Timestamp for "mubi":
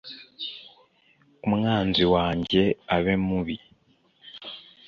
3.25-3.55